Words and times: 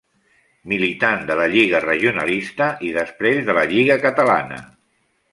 Militant 0.71 1.19
de 1.31 1.35
la 1.39 1.43
Lliga 1.55 1.81
Regionalista 1.83 2.69
i 2.87 2.89
després 2.95 3.41
de 3.51 3.55
la 3.59 3.67
Lliga 3.75 3.99
Catalana. 4.07 4.59